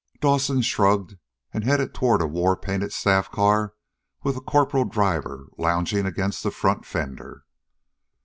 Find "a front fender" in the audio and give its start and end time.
6.43-7.43